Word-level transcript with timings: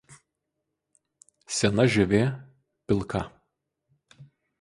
Sena 1.57 1.85
žievė 1.95 2.21
pilka. 2.93 3.21